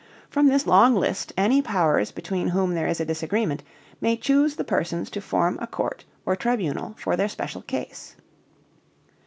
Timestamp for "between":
2.11-2.47